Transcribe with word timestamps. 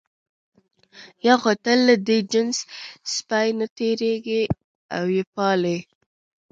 یو 1.27 1.37
خو 1.43 1.51
ته 1.63 1.71
له 1.87 1.95
دې 2.07 2.17
نجس 2.45 2.57
سپي 3.15 3.47
نه 3.59 3.65
تېرېږې 3.77 4.41
او 4.95 5.03
یې 5.15 5.23
پالې. 5.33 5.77